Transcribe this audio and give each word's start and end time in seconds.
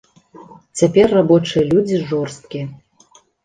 Цяпер 0.81 1.07
рабочыя 1.19 1.67
людзі 1.77 2.03
жорсткія. 2.09 2.65